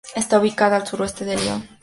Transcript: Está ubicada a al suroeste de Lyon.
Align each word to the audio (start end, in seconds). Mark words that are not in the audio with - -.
Está 0.15 0.39
ubicada 0.39 0.77
a 0.77 0.79
al 0.79 0.87
suroeste 0.87 1.25
de 1.25 1.35
Lyon. 1.35 1.63